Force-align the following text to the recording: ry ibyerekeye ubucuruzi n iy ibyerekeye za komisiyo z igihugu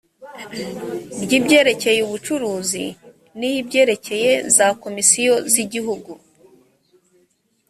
ry 1.23 1.31
ibyerekeye 1.39 1.99
ubucuruzi 2.07 2.85
n 3.37 3.41
iy 3.49 3.55
ibyerekeye 3.61 4.31
za 4.55 4.67
komisiyo 4.83 5.35
z 5.51 5.53
igihugu 5.63 6.11